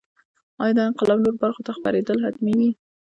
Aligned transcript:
ایا 0.63 0.75
دا 0.77 0.83
انقلاب 0.89 1.19
نورو 1.23 1.39
برخو 1.43 1.61
ته 1.65 1.71
خپرېدل 1.77 2.17
حتمي 2.25 2.53
وو. 2.57 2.69